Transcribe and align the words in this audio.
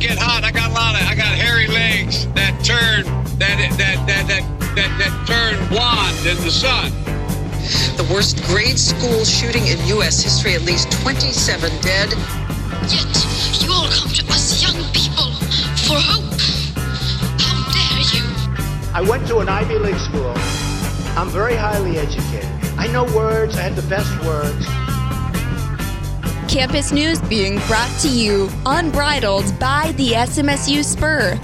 get 0.00 0.16
hot. 0.16 0.44
I 0.44 0.50
got 0.50 0.70
a 0.70 0.72
lot 0.72 0.96
of, 0.96 1.06
I 1.06 1.14
got 1.14 1.28
hairy 1.36 1.68
legs 1.68 2.26
that 2.32 2.56
turn, 2.64 3.04
that, 3.36 3.60
that, 3.76 4.00
that, 4.08 4.24
that, 4.26 4.42
that, 4.74 4.90
that 4.96 5.12
turn 5.28 5.60
blonde 5.68 6.16
in 6.24 6.40
the 6.42 6.50
sun. 6.50 6.90
The 8.00 8.08
worst 8.08 8.42
grade 8.48 8.78
school 8.78 9.24
shooting 9.24 9.66
in 9.68 9.76
U.S. 10.00 10.22
history, 10.22 10.54
at 10.54 10.62
least 10.62 10.90
27 11.04 11.70
dead. 11.82 12.08
Yet 12.88 13.12
you 13.60 13.68
all 13.70 13.92
come 13.92 14.08
to 14.16 14.24
us 14.32 14.64
young 14.64 14.80
people 14.96 15.36
for 15.84 16.00
hope. 16.00 16.32
How 17.36 17.60
dare 17.68 18.00
you? 18.16 18.24
I 18.96 19.04
went 19.04 19.28
to 19.28 19.38
an 19.38 19.50
Ivy 19.50 19.78
League 19.78 20.00
school. 20.00 20.32
I'm 21.12 21.28
very 21.28 21.54
highly 21.54 21.98
educated. 21.98 22.48
I 22.78 22.86
know 22.86 23.04
words, 23.14 23.58
I 23.58 23.68
have 23.68 23.76
the 23.76 23.88
best 23.92 24.08
words. 24.24 24.64
Campus 26.50 26.90
news 26.90 27.20
being 27.20 27.60
brought 27.68 27.96
to 28.00 28.08
you 28.08 28.50
unbridled 28.66 29.56
by 29.60 29.92
the 29.96 30.10
SMSU 30.10 30.84
Spur. 30.84 31.38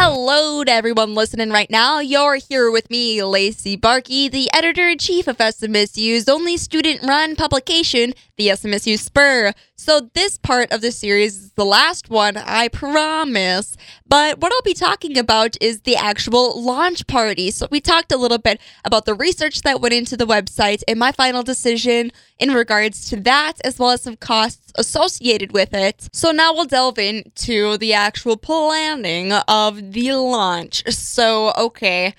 Hello 0.00 0.62
to 0.62 0.70
everyone 0.70 1.16
listening 1.16 1.50
right 1.50 1.68
now. 1.68 1.98
You're 1.98 2.36
here 2.36 2.70
with 2.70 2.88
me, 2.88 3.20
Lacey 3.24 3.76
Barkey, 3.76 4.30
the 4.30 4.48
editor 4.54 4.88
in 4.88 4.98
chief 4.98 5.26
of 5.26 5.38
SMSU's 5.38 6.28
only 6.28 6.56
student 6.56 7.02
run 7.02 7.34
publication, 7.34 8.14
the 8.36 8.46
SMSU 8.46 8.96
Spur. 8.96 9.52
So, 9.80 10.10
this 10.12 10.36
part 10.38 10.72
of 10.72 10.80
the 10.80 10.90
series 10.90 11.36
is 11.36 11.52
the 11.52 11.64
last 11.64 12.10
one, 12.10 12.36
I 12.36 12.66
promise. 12.66 13.76
But 14.08 14.40
what 14.40 14.52
I'll 14.52 14.62
be 14.62 14.74
talking 14.74 15.16
about 15.16 15.56
is 15.60 15.82
the 15.82 15.94
actual 15.94 16.60
launch 16.60 17.06
party. 17.06 17.52
So, 17.52 17.68
we 17.70 17.80
talked 17.80 18.10
a 18.10 18.16
little 18.16 18.38
bit 18.38 18.60
about 18.84 19.04
the 19.04 19.14
research 19.14 19.62
that 19.62 19.80
went 19.80 19.94
into 19.94 20.16
the 20.16 20.26
website 20.26 20.82
and 20.88 20.98
my 20.98 21.12
final 21.12 21.44
decision 21.44 22.10
in 22.40 22.54
regards 22.54 23.08
to 23.10 23.16
that, 23.20 23.54
as 23.64 23.78
well 23.78 23.90
as 23.90 24.02
some 24.02 24.16
costs 24.16 24.72
associated 24.74 25.52
with 25.52 25.72
it. 25.72 26.08
So, 26.12 26.32
now 26.32 26.52
we'll 26.52 26.64
delve 26.64 26.98
into 26.98 27.78
the 27.78 27.94
actual 27.94 28.36
planning 28.36 29.32
of 29.32 29.87
the 29.92 30.12
launch. 30.12 30.82
So, 30.92 31.52
okay, 31.56 32.14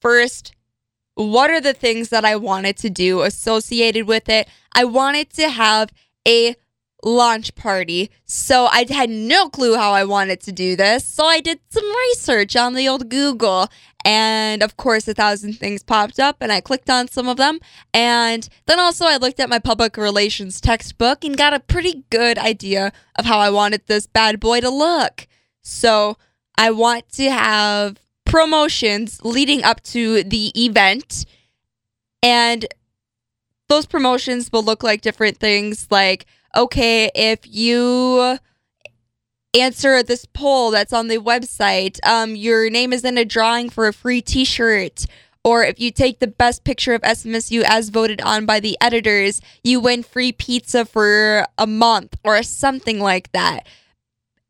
first, 0.00 0.52
what 1.14 1.50
are 1.50 1.60
the 1.60 1.74
things 1.74 2.08
that 2.08 2.24
I 2.24 2.36
wanted 2.36 2.76
to 2.78 2.90
do 2.90 3.22
associated 3.22 4.06
with 4.06 4.28
it? 4.28 4.48
I 4.74 4.84
wanted 4.84 5.30
to 5.34 5.48
have 5.48 5.90
a 6.26 6.56
launch 7.02 7.54
party. 7.54 8.10
So 8.24 8.66
I 8.66 8.84
had 8.88 9.10
no 9.10 9.48
clue 9.48 9.76
how 9.76 9.92
I 9.92 10.04
wanted 10.04 10.40
to 10.42 10.52
do 10.52 10.76
this. 10.76 11.04
So 11.04 11.24
I 11.24 11.40
did 11.40 11.60
some 11.70 11.84
research 12.10 12.56
on 12.56 12.74
the 12.74 12.88
old 12.88 13.08
Google. 13.08 13.68
And 14.04 14.62
of 14.62 14.76
course, 14.76 15.06
a 15.08 15.14
thousand 15.14 15.54
things 15.54 15.82
popped 15.82 16.18
up, 16.18 16.38
and 16.40 16.50
I 16.50 16.62
clicked 16.62 16.88
on 16.88 17.08
some 17.08 17.28
of 17.28 17.36
them. 17.36 17.60
And 17.92 18.48
then 18.64 18.80
also, 18.80 19.04
I 19.04 19.18
looked 19.18 19.40
at 19.40 19.50
my 19.50 19.58
public 19.58 19.98
relations 19.98 20.58
textbook 20.58 21.22
and 21.22 21.36
got 21.36 21.52
a 21.52 21.60
pretty 21.60 22.04
good 22.08 22.38
idea 22.38 22.92
of 23.16 23.26
how 23.26 23.38
I 23.38 23.50
wanted 23.50 23.82
this 23.86 24.06
bad 24.06 24.40
boy 24.40 24.60
to 24.60 24.70
look. 24.70 25.26
So 25.62 26.16
I 26.60 26.72
want 26.72 27.08
to 27.12 27.30
have 27.30 27.96
promotions 28.26 29.18
leading 29.24 29.64
up 29.64 29.82
to 29.84 30.22
the 30.22 30.52
event. 30.54 31.24
And 32.22 32.66
those 33.70 33.86
promotions 33.86 34.52
will 34.52 34.62
look 34.62 34.82
like 34.82 35.00
different 35.00 35.38
things 35.38 35.86
like 35.90 36.26
okay 36.54 37.10
if 37.14 37.38
you 37.46 38.36
answer 39.56 40.02
this 40.02 40.26
poll 40.26 40.72
that's 40.72 40.92
on 40.92 41.06
the 41.06 41.18
website 41.18 41.98
um, 42.04 42.34
your 42.34 42.68
name 42.68 42.92
is 42.92 43.04
in 43.04 43.16
a 43.16 43.24
drawing 43.24 43.70
for 43.70 43.86
a 43.86 43.92
free 43.92 44.20
t-shirt 44.20 45.06
or 45.44 45.62
if 45.62 45.78
you 45.78 45.92
take 45.92 46.18
the 46.18 46.26
best 46.26 46.64
picture 46.64 46.94
of 46.94 47.02
smsu 47.02 47.62
as 47.64 47.90
voted 47.90 48.20
on 48.22 48.44
by 48.44 48.58
the 48.58 48.76
editors 48.80 49.40
you 49.62 49.78
win 49.78 50.02
free 50.02 50.32
pizza 50.32 50.84
for 50.84 51.46
a 51.56 51.66
month 51.66 52.16
or 52.24 52.42
something 52.42 52.98
like 52.98 53.30
that 53.30 53.64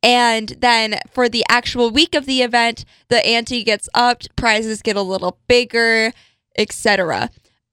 and 0.03 0.57
then 0.61 0.99
for 1.11 1.29
the 1.29 1.45
actual 1.49 1.91
week 1.91 2.15
of 2.15 2.27
the 2.27 2.43
event 2.43 2.85
the 3.09 3.25
ante 3.27 3.63
gets 3.63 3.89
upped 3.95 4.35
prizes 4.37 4.83
get 4.83 4.97
a 4.97 5.03
little 5.03 5.39
bigger 5.49 6.13
etc 6.57 7.31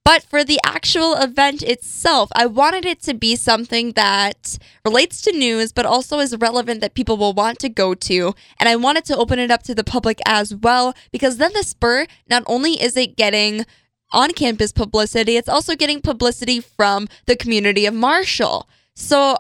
but 0.08 0.24
for 0.24 0.46
the 0.46 0.58
actual 0.66 1.16
event 1.16 1.62
itself, 1.62 2.30
I 2.34 2.46
wanted 2.46 2.86
it 2.86 3.02
to 3.02 3.14
be 3.14 3.36
something 3.36 3.92
that 3.92 4.58
relates 4.86 5.22
to 5.24 5.38
news, 5.38 5.74
but 5.74 5.86
also 5.86 6.20
is 6.20 6.34
relevant 6.38 6.80
that 6.80 6.94
people 6.94 7.18
will 7.18 7.34
want 7.34 7.60
to 7.60 7.68
go 7.68 7.94
to. 7.94 8.34
And 8.58 8.70
I 8.70 8.78
wanted 8.78 9.04
to 9.04 9.18
open 9.18 9.38
it 9.38 9.52
up 9.52 9.64
to 9.64 9.76
the 9.76 9.84
public 9.84 10.22
as 10.26 10.56
well, 10.56 10.94
because 11.12 11.36
then 11.36 11.52
the 11.52 11.62
Spur, 11.62 12.08
not 12.30 12.44
only 12.46 12.82
is 12.82 12.96
it 12.96 13.18
getting 13.18 13.66
on 14.14 14.32
campus 14.32 14.72
publicity, 14.72 15.36
it's 15.36 15.50
also 15.50 15.76
getting 15.76 16.00
publicity 16.00 16.62
from 16.62 17.10
the 17.26 17.36
community 17.36 17.86
of 17.86 17.94
Marshall. 17.94 18.70
So 18.96 19.40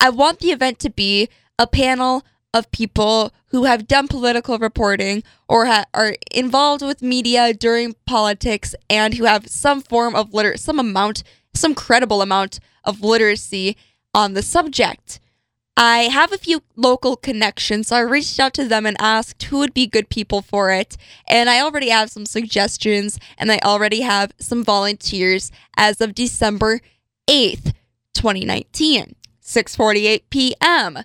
I 0.00 0.08
want 0.08 0.38
the 0.38 0.52
event 0.52 0.78
to 0.78 0.88
be 0.88 1.28
a 1.58 1.66
panel 1.66 2.24
of 2.54 2.70
people 2.70 3.32
who 3.46 3.64
have 3.64 3.86
done 3.86 4.08
political 4.08 4.58
reporting 4.58 5.22
or 5.48 5.66
ha- 5.66 5.84
are 5.92 6.14
involved 6.32 6.82
with 6.82 7.02
media 7.02 7.52
during 7.52 7.94
politics 8.06 8.74
and 8.88 9.14
who 9.14 9.24
have 9.24 9.48
some 9.48 9.80
form 9.82 10.14
of 10.14 10.32
liter 10.32 10.56
some 10.56 10.78
amount 10.78 11.22
some 11.54 11.74
credible 11.74 12.22
amount 12.22 12.60
of 12.84 13.02
literacy 13.02 13.76
on 14.14 14.34
the 14.34 14.42
subject. 14.42 15.20
I 15.76 16.04
have 16.04 16.32
a 16.32 16.38
few 16.38 16.62
local 16.74 17.16
connections, 17.16 17.88
so 17.88 17.96
I 17.96 18.00
reached 18.00 18.40
out 18.40 18.52
to 18.54 18.66
them 18.66 18.84
and 18.84 18.96
asked 19.00 19.42
who 19.44 19.58
would 19.58 19.74
be 19.74 19.86
good 19.86 20.08
people 20.08 20.42
for 20.42 20.72
it. 20.72 20.96
And 21.28 21.48
I 21.48 21.60
already 21.60 21.90
have 21.90 22.10
some 22.10 22.26
suggestions 22.26 23.18
and 23.36 23.52
I 23.52 23.58
already 23.64 24.00
have 24.00 24.32
some 24.38 24.64
volunteers 24.64 25.52
as 25.76 26.00
of 26.00 26.14
December 26.14 26.80
8th, 27.28 27.72
2019, 28.14 29.14
6:48 29.42 30.22
p.m 30.30 30.98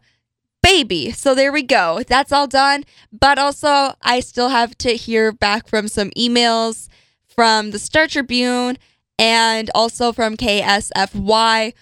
baby. 0.64 1.12
So 1.12 1.36
there 1.36 1.52
we 1.52 1.62
go. 1.62 2.02
That's 2.08 2.32
all 2.32 2.48
done. 2.48 2.86
But 3.12 3.38
also, 3.38 3.94
I 4.02 4.22
still 4.22 4.50
have 4.50 4.76
to 4.80 4.96
hear 4.96 5.32
back 5.32 5.68
from 5.68 5.88
some 5.88 6.10
emails 6.12 6.88
from 7.28 7.70
the 7.72 7.80
Star 7.80 8.08
Tribune 8.08 8.78
and 9.20 9.70
also 9.76 10.12
from 10.12 10.36
KSFY, 10.38 11.74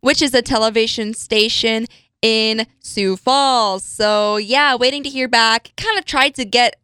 which 0.00 0.22
is 0.22 0.34
a 0.34 0.42
television 0.42 1.14
station 1.14 1.86
in 2.22 2.66
Sioux 2.80 3.16
Falls. 3.16 3.82
So, 3.82 4.36
yeah, 4.36 4.76
waiting 4.76 5.02
to 5.02 5.08
hear 5.08 5.28
back. 5.28 5.72
Kind 5.76 5.98
of 5.98 6.04
tried 6.04 6.34
to 6.36 6.44
get 6.44 6.76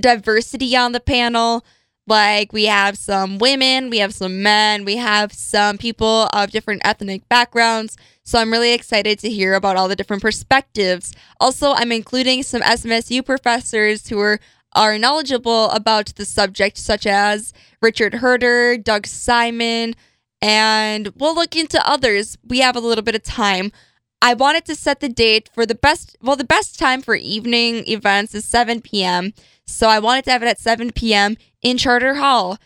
diversity 0.00 0.76
on 0.76 0.92
the 0.92 1.00
panel. 1.00 1.64
Like, 2.06 2.52
we 2.52 2.64
have 2.66 2.96
some 2.96 3.38
women, 3.38 3.90
we 3.90 3.98
have 3.98 4.14
some 4.14 4.42
men, 4.42 4.84
we 4.84 4.96
have 4.96 5.32
some 5.32 5.76
people 5.76 6.28
of 6.32 6.50
different 6.50 6.82
ethnic 6.84 7.28
backgrounds. 7.28 7.96
So 8.22 8.38
I'm 8.38 8.52
really 8.52 8.72
excited 8.72 9.18
to 9.20 9.30
hear 9.30 9.54
about 9.54 9.76
all 9.76 9.88
the 9.88 9.96
different 9.96 10.22
perspectives. 10.22 11.12
Also, 11.40 11.72
I'm 11.72 11.92
including 11.92 12.42
some 12.42 12.62
SMSU 12.62 13.24
professors 13.24 14.08
who 14.08 14.18
are 14.20 14.40
are 14.76 14.98
knowledgeable 14.98 15.70
about 15.70 16.14
the 16.16 16.24
subject, 16.26 16.76
such 16.76 17.06
as 17.06 17.54
Richard 17.80 18.14
Herder, 18.14 18.76
Doug 18.76 19.06
Simon, 19.06 19.94
and 20.42 21.08
we'll 21.16 21.34
look 21.34 21.56
into 21.56 21.84
others. 21.88 22.36
We 22.46 22.58
have 22.60 22.76
a 22.76 22.80
little 22.80 23.02
bit 23.02 23.14
of 23.14 23.22
time. 23.22 23.72
I 24.20 24.34
wanted 24.34 24.64
to 24.66 24.74
set 24.74 25.00
the 25.00 25.08
date 25.08 25.48
for 25.52 25.66
the 25.66 25.74
best, 25.74 26.16
well, 26.22 26.36
the 26.36 26.44
best 26.44 26.78
time 26.78 27.00
for 27.00 27.14
evening 27.14 27.88
events 27.88 28.34
is 28.34 28.44
7 28.44 28.82
p.m. 28.82 29.32
So 29.66 29.88
I 29.88 29.98
wanted 29.98 30.24
to 30.24 30.30
have 30.30 30.42
it 30.42 30.48
at 30.48 30.60
7 30.60 30.92
p.m. 30.92 31.36
in 31.62 31.78
Charter 31.78 32.14
Hall. 32.14 32.58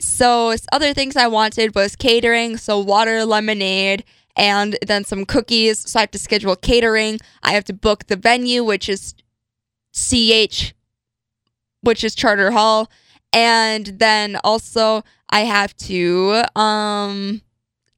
So 0.00 0.54
other 0.72 0.92
things 0.94 1.16
I 1.16 1.26
wanted 1.26 1.74
was 1.74 1.96
catering, 1.96 2.56
so 2.56 2.78
water, 2.78 3.24
lemonade, 3.24 4.04
and 4.36 4.76
then 4.86 5.04
some 5.04 5.24
cookies. 5.24 5.90
So 5.90 5.98
I 5.98 6.02
have 6.02 6.10
to 6.12 6.18
schedule 6.18 6.56
catering. 6.56 7.18
I 7.42 7.52
have 7.52 7.64
to 7.64 7.72
book 7.72 8.06
the 8.06 8.16
venue, 8.16 8.62
which 8.62 8.88
is 8.88 9.14
CH, 9.92 10.74
which 11.80 12.04
is 12.04 12.14
Charter 12.14 12.52
Hall. 12.52 12.90
And 13.32 13.86
then 13.86 14.38
also 14.44 15.04
I 15.28 15.40
have 15.40 15.76
to 15.76 16.42
um 16.56 17.42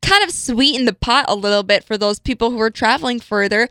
kind 0.02 0.24
of 0.24 0.30
sweeten 0.30 0.86
the 0.86 0.92
pot 0.92 1.26
a 1.28 1.34
little 1.34 1.62
bit 1.62 1.84
for 1.84 1.96
those 1.96 2.18
people 2.18 2.50
who 2.50 2.60
are 2.60 2.70
traveling 2.70 3.20
further. 3.20 3.68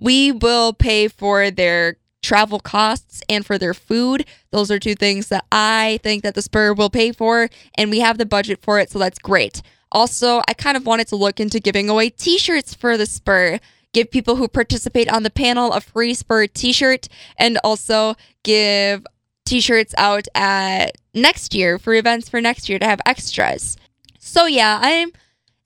We 0.00 0.32
will 0.32 0.72
pay 0.72 1.08
for 1.08 1.50
their 1.50 1.96
travel 2.28 2.60
costs 2.60 3.22
and 3.30 3.46
for 3.46 3.56
their 3.56 3.72
food. 3.72 4.26
Those 4.50 4.70
are 4.70 4.78
two 4.78 4.94
things 4.94 5.28
that 5.28 5.46
I 5.50 5.98
think 6.02 6.22
that 6.22 6.34
the 6.34 6.42
Spur 6.42 6.74
will 6.74 6.90
pay 6.90 7.10
for 7.10 7.48
and 7.74 7.90
we 7.90 8.00
have 8.00 8.18
the 8.18 8.26
budget 8.26 8.60
for 8.60 8.78
it, 8.78 8.90
so 8.90 8.98
that's 8.98 9.18
great. 9.18 9.62
Also, 9.90 10.42
I 10.46 10.52
kind 10.52 10.76
of 10.76 10.84
wanted 10.84 11.08
to 11.08 11.16
look 11.16 11.40
into 11.40 11.58
giving 11.58 11.88
away 11.88 12.10
t 12.10 12.36
shirts 12.36 12.74
for 12.74 12.98
the 12.98 13.06
Spur. 13.06 13.58
Give 13.94 14.10
people 14.10 14.36
who 14.36 14.46
participate 14.46 15.10
on 15.10 15.22
the 15.22 15.30
panel 15.30 15.72
a 15.72 15.80
free 15.80 16.12
Spur 16.12 16.46
t 16.46 16.70
shirt 16.72 17.08
and 17.38 17.58
also 17.64 18.14
give 18.42 19.06
t 19.46 19.62
shirts 19.62 19.94
out 19.96 20.28
at 20.34 20.98
next 21.14 21.54
year 21.54 21.78
for 21.78 21.94
events 21.94 22.28
for 22.28 22.42
next 22.42 22.68
year 22.68 22.78
to 22.78 22.84
have 22.84 23.00
extras. 23.06 23.78
So, 24.18 24.44
yeah, 24.44 24.78
I'm 24.82 25.12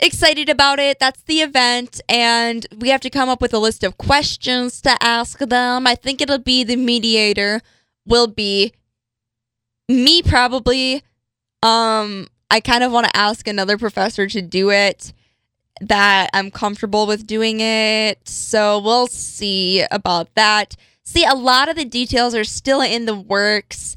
excited 0.02 0.48
about 0.48 0.78
it. 0.78 0.98
That's 0.98 1.22
the 1.22 1.40
event, 1.40 2.00
and 2.08 2.66
we 2.76 2.90
have 2.90 3.00
to 3.02 3.10
come 3.10 3.28
up 3.28 3.40
with 3.40 3.54
a 3.54 3.58
list 3.58 3.84
of 3.84 3.96
questions 3.96 4.80
to 4.82 4.96
ask 5.00 5.38
them. 5.38 5.86
I 5.86 5.94
think 5.94 6.20
it'll 6.20 6.38
be 6.38 6.64
the 6.64 6.76
mediator, 6.76 7.60
will 8.04 8.26
be 8.26 8.72
me 9.88 10.22
probably. 10.22 11.02
Um, 11.62 12.26
I 12.50 12.60
kind 12.60 12.84
of 12.84 12.92
want 12.92 13.06
to 13.06 13.16
ask 13.16 13.46
another 13.46 13.78
professor 13.78 14.26
to 14.26 14.42
do 14.42 14.70
it 14.70 15.12
that 15.80 16.28
I'm 16.34 16.50
comfortable 16.50 17.06
with 17.06 17.26
doing 17.26 17.60
it. 17.60 18.28
So 18.28 18.78
we'll 18.78 19.06
see 19.06 19.84
about 19.90 20.34
that. 20.34 20.76
See, 21.02 21.24
a 21.24 21.34
lot 21.34 21.68
of 21.68 21.76
the 21.76 21.84
details 21.84 22.34
are 22.34 22.44
still 22.44 22.80
in 22.80 23.06
the 23.06 23.14
works. 23.14 23.96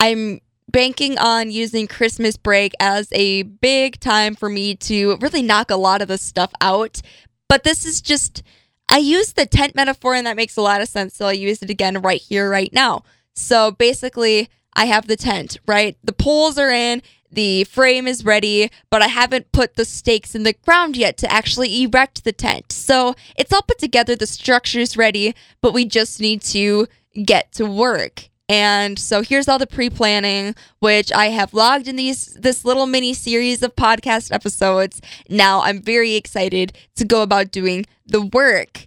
I'm 0.00 0.40
banking 0.70 1.16
on 1.18 1.50
using 1.50 1.86
Christmas 1.86 2.36
break 2.36 2.72
as 2.80 3.08
a 3.12 3.42
big 3.42 4.00
time 4.00 4.34
for 4.34 4.48
me 4.48 4.74
to 4.74 5.16
really 5.20 5.42
knock 5.42 5.70
a 5.70 5.76
lot 5.76 6.02
of 6.02 6.08
the 6.08 6.18
stuff 6.18 6.52
out. 6.60 7.00
But 7.48 7.64
this 7.64 7.86
is 7.86 8.00
just, 8.00 8.42
I 8.88 8.98
used 8.98 9.36
the 9.36 9.46
tent 9.46 9.74
metaphor 9.74 10.14
and 10.14 10.26
that 10.26 10.36
makes 10.36 10.56
a 10.56 10.62
lot 10.62 10.80
of 10.80 10.88
sense. 10.88 11.14
So 11.14 11.26
I'll 11.26 11.32
use 11.32 11.62
it 11.62 11.70
again 11.70 12.00
right 12.02 12.20
here, 12.20 12.50
right 12.50 12.72
now. 12.72 13.04
So 13.34 13.70
basically, 13.70 14.48
I 14.74 14.86
have 14.86 15.06
the 15.06 15.16
tent, 15.16 15.58
right? 15.66 15.96
The 16.04 16.12
poles 16.12 16.58
are 16.58 16.70
in, 16.70 17.02
the 17.30 17.64
frame 17.64 18.06
is 18.06 18.24
ready, 18.24 18.70
but 18.90 19.02
I 19.02 19.08
haven't 19.08 19.52
put 19.52 19.74
the 19.74 19.84
stakes 19.84 20.34
in 20.34 20.42
the 20.42 20.52
ground 20.52 20.96
yet 20.96 21.16
to 21.18 21.32
actually 21.32 21.82
erect 21.82 22.24
the 22.24 22.32
tent. 22.32 22.72
So 22.72 23.14
it's 23.36 23.52
all 23.52 23.62
put 23.62 23.78
together, 23.78 24.16
the 24.16 24.26
structure's 24.26 24.96
ready, 24.96 25.34
but 25.60 25.72
we 25.72 25.84
just 25.84 26.20
need 26.20 26.42
to 26.42 26.86
get 27.24 27.52
to 27.52 27.66
work. 27.66 28.28
And 28.48 28.98
so 28.98 29.22
here's 29.22 29.48
all 29.48 29.58
the 29.58 29.66
pre-planning, 29.66 30.54
which 30.78 31.12
I 31.12 31.26
have 31.26 31.52
logged 31.52 31.88
in 31.88 31.96
these 31.96 32.26
this 32.34 32.64
little 32.64 32.86
mini 32.86 33.12
series 33.12 33.62
of 33.62 33.74
podcast 33.74 34.32
episodes. 34.32 35.00
Now 35.28 35.62
I'm 35.62 35.82
very 35.82 36.14
excited 36.14 36.72
to 36.94 37.04
go 37.04 37.22
about 37.22 37.50
doing 37.50 37.86
the 38.06 38.22
work. 38.22 38.86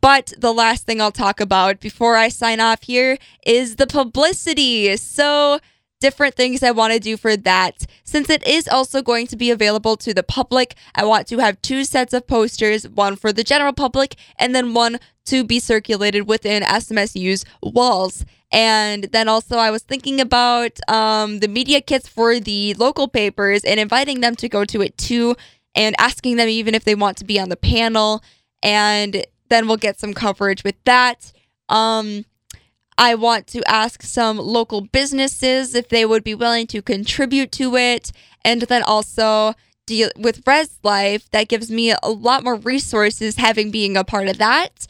But 0.00 0.32
the 0.38 0.52
last 0.52 0.86
thing 0.86 1.00
I'll 1.00 1.12
talk 1.12 1.40
about 1.40 1.78
before 1.78 2.16
I 2.16 2.28
sign 2.28 2.58
off 2.58 2.82
here 2.82 3.18
is 3.46 3.76
the 3.76 3.86
publicity. 3.86 4.96
So 4.96 5.60
different 6.04 6.34
things 6.34 6.62
I 6.62 6.70
want 6.70 6.92
to 6.92 7.00
do 7.00 7.16
for 7.16 7.34
that. 7.34 7.86
Since 8.04 8.28
it 8.28 8.46
is 8.46 8.68
also 8.68 9.00
going 9.00 9.26
to 9.28 9.36
be 9.36 9.50
available 9.50 9.96
to 9.96 10.12
the 10.12 10.22
public, 10.22 10.74
I 10.94 11.02
want 11.06 11.26
to 11.28 11.38
have 11.38 11.62
two 11.62 11.82
sets 11.82 12.12
of 12.12 12.26
posters, 12.26 12.86
one 12.86 13.16
for 13.16 13.32
the 13.32 13.42
general 13.42 13.72
public 13.72 14.16
and 14.38 14.54
then 14.54 14.74
one 14.74 14.98
to 15.24 15.44
be 15.44 15.58
circulated 15.58 16.28
within 16.28 16.62
SMSU's 16.62 17.46
walls. 17.62 18.26
And 18.52 19.04
then 19.04 19.30
also, 19.30 19.56
I 19.56 19.70
was 19.70 19.82
thinking 19.82 20.20
about 20.20 20.78
um, 20.90 21.38
the 21.38 21.48
media 21.48 21.80
kits 21.80 22.06
for 22.06 22.38
the 22.38 22.74
local 22.74 23.08
papers 23.08 23.64
and 23.64 23.80
inviting 23.80 24.20
them 24.20 24.36
to 24.36 24.48
go 24.50 24.66
to 24.66 24.82
it 24.82 24.98
too, 24.98 25.34
and 25.74 25.96
asking 25.98 26.36
them 26.36 26.50
even 26.50 26.74
if 26.74 26.84
they 26.84 26.94
want 26.94 27.16
to 27.16 27.24
be 27.24 27.40
on 27.40 27.48
the 27.48 27.56
panel. 27.56 28.22
And 28.62 29.24
then 29.48 29.66
we'll 29.66 29.78
get 29.78 29.98
some 29.98 30.12
coverage 30.12 30.64
with 30.64 30.76
that. 30.84 31.32
Um, 31.70 32.26
I 32.96 33.14
want 33.14 33.46
to 33.48 33.62
ask 33.68 34.02
some 34.02 34.38
local 34.38 34.82
businesses 34.82 35.74
if 35.74 35.88
they 35.88 36.06
would 36.06 36.22
be 36.22 36.34
willing 36.34 36.66
to 36.68 36.82
contribute 36.82 37.50
to 37.52 37.76
it. 37.76 38.12
And 38.44 38.62
then 38.62 38.82
also 38.82 39.54
deal 39.86 40.10
with 40.16 40.46
Res 40.46 40.78
Life, 40.82 41.28
that 41.30 41.48
gives 41.48 41.70
me 41.70 41.90
a 41.90 42.08
lot 42.08 42.44
more 42.44 42.56
resources 42.56 43.36
having 43.36 43.70
being 43.70 43.96
a 43.96 44.04
part 44.04 44.28
of 44.28 44.38
that 44.38 44.86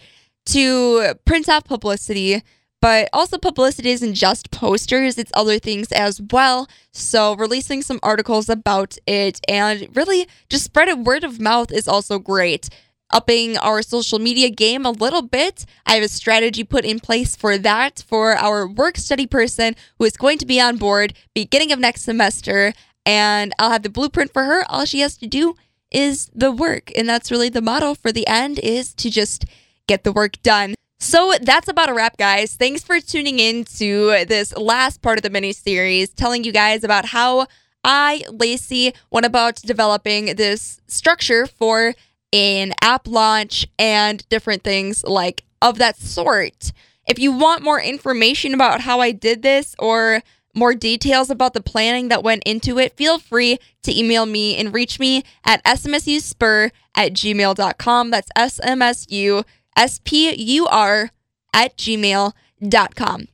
to 0.47 1.15
print 1.25 1.49
out 1.49 1.65
publicity. 1.65 2.43
But 2.81 3.09
also, 3.15 3.39
publicity 3.39 3.93
isn't 3.93 4.13
just 4.13 4.51
posters, 4.51 5.17
it's 5.17 5.31
other 5.33 5.59
things 5.59 5.91
as 5.91 6.21
well. 6.31 6.69
So, 6.93 7.35
releasing 7.35 7.81
some 7.81 7.99
articles 8.03 8.51
about 8.51 8.99
it 9.07 9.41
and 9.49 9.89
really 9.97 10.29
just 10.51 10.65
spread 10.65 10.89
it 10.89 10.99
word 10.99 11.25
of 11.25 11.41
mouth 11.41 11.73
is 11.73 11.89
also 11.89 12.19
great 12.19 12.69
upping 13.15 13.57
our 13.57 13.81
social 13.81 14.19
media 14.19 14.51
game 14.51 14.85
a 14.85 14.91
little 14.91 15.23
bit. 15.23 15.65
I 15.87 15.95
have 15.95 16.03
a 16.03 16.09
strategy 16.09 16.65
put 16.65 16.85
in 16.85 16.99
place 17.01 17.37
for 17.37 17.57
that 17.57 18.05
for 18.07 18.35
our 18.37 18.69
work 18.69 18.99
study 18.99 19.27
person 19.27 19.77
who 19.99 20.05
is 20.05 20.17
going 20.17 20.39
to 20.39 20.47
be 20.47 20.61
on 20.61 20.77
board 20.77 21.15
beginning 21.33 21.73
of 21.73 21.79
next 21.79 22.03
semester. 22.03 22.75
And 23.07 23.53
I'll 23.59 23.71
have 23.71 23.85
the 23.85 23.89
blueprint 23.89 24.33
for 24.33 24.45
her. 24.45 24.65
All 24.69 24.85
she 24.85 25.01
has 25.01 25.17
to 25.19 25.27
do 25.27 25.55
is 25.91 26.29
the 26.35 26.51
work. 26.51 26.91
And 26.97 27.09
that's 27.09 27.31
really 27.31 27.49
the 27.49 27.63
model 27.63 27.95
for 27.95 28.11
the 28.11 28.27
end 28.27 28.59
is 28.59 28.93
to 28.95 29.09
just 29.09 29.45
get 29.87 30.03
the 30.03 30.13
work 30.13 30.43
done. 30.43 30.75
So 30.99 31.35
that's 31.41 31.69
about 31.69 31.91
a 31.91 31.95
wrap, 31.95 32.17
guys. 32.17 32.57
Thanks 32.57 32.83
for 32.83 32.99
tuning 32.99 33.39
in 33.39 33.65
to 33.77 34.25
this 34.27 34.57
last 34.57 35.03
part 35.03 35.19
of 35.19 35.23
the 35.23 35.31
mini 35.31 35.53
series, 35.53 36.09
telling 36.09 36.45
you 36.45 36.53
guys 36.53 36.83
about 36.83 37.05
how 37.05 37.47
I, 37.85 38.25
Lacey, 38.31 38.95
went 39.11 39.27
about 39.27 39.57
developing 39.57 40.37
this 40.37 40.81
structure 40.89 41.47
for 41.47 41.95
an 42.35 42.75
app 42.83 43.07
launch 43.07 43.67
and 43.79 44.29
different 44.29 44.63
things 44.63 45.05
like 45.05 45.45
of 45.63 45.79
that 45.79 45.97
sort. 45.97 46.73
If 47.07 47.19
you 47.19 47.33
want 47.33 47.63
more 47.63 47.81
information 47.81 48.53
about 48.53 48.81
how 48.83 49.01
I 49.01 49.13
did 49.13 49.43
this 49.43 49.75
or 49.79 50.23
more 50.55 50.75
details 50.75 51.31
about 51.31 51.55
the 51.55 51.61
planning 51.63 52.09
that 52.09 52.23
went 52.23 52.43
into 52.45 52.79
it, 52.79 52.97
feel 52.97 53.19
free 53.19 53.59
to 53.83 53.97
email 53.97 54.27
me 54.27 54.57
and 54.57 54.75
reach 54.75 54.99
me 54.99 55.23
at 55.45 55.65
smsuspur 55.65 56.71
at 56.95 57.13
gmail.com. 57.13 58.11
That's 58.11 58.31
S-M-S-U 58.37 59.45
S-P-U-R 59.77 61.11
at 61.53 61.77
gmail.com. 61.77 63.29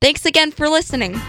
Thanks 0.00 0.26
again 0.26 0.50
for 0.52 0.68
listening. 0.68 1.20